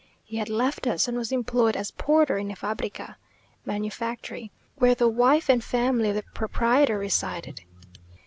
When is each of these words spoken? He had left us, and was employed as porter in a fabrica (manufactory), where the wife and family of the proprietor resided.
He 0.23 0.37
had 0.37 0.49
left 0.49 0.87
us, 0.87 1.07
and 1.07 1.15
was 1.15 1.31
employed 1.31 1.75
as 1.75 1.91
porter 1.91 2.35
in 2.39 2.49
a 2.49 2.55
fabrica 2.55 3.17
(manufactory), 3.65 4.51
where 4.77 4.95
the 4.95 5.07
wife 5.07 5.47
and 5.47 5.63
family 5.63 6.09
of 6.09 6.15
the 6.15 6.23
proprietor 6.33 6.97
resided. 6.97 7.61